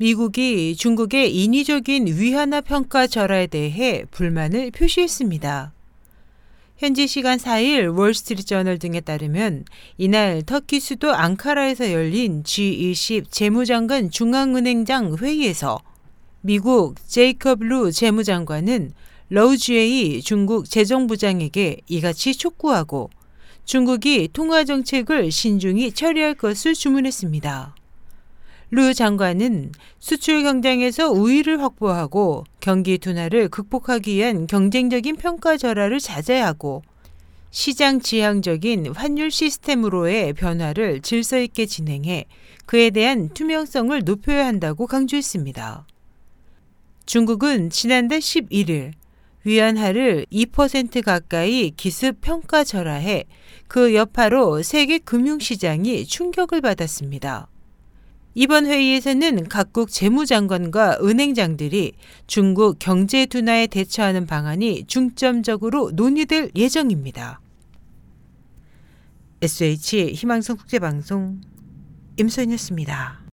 [0.00, 5.72] 미국이 중국의 인위적인 위안화 평가 절하에 대해 불만을 표시했습니다.
[6.76, 9.64] 현지 시간 4일 월스트리트저널 등에 따르면
[9.96, 15.80] 이날 터키 수도 앙카라에서 열린 G20 재무장관 중앙은행장 회의에서
[16.42, 18.92] 미국 제이컵 루 재무장관은
[19.30, 23.10] 러우주에이 중국 재정부장에게 이같이 촉구하고
[23.64, 27.77] 중국이 통화 정책을 신중히 처리할 것을 주문했습니다.
[28.70, 36.82] 루 장관은 수출 경쟁에서 우위를 확보하고 경기 둔화를 극복하기 위한 경쟁적인 평가 절하를 자제하고
[37.50, 42.26] 시장 지향적인 환율 시스템으로의 변화를 질서 있게 진행해
[42.66, 45.86] 그에 대한 투명성을 높여야 한다고 강조했습니다.
[47.06, 48.92] 중국은 지난달 11일
[49.44, 53.24] 위안화를 2% 가까이 기습 평가 절하해
[53.66, 57.48] 그 여파로 세계 금융시장이 충격을 받았습니다.
[58.40, 61.94] 이번 회의에서는 각국 재무장관과 은행장들이
[62.28, 67.40] 중국 경제 둔화에 대처하는 방안이 중점적으로 논의될 예정입니다.
[69.42, 71.40] SH 희망성 국제방송
[72.16, 73.27] 임소연이었습니다.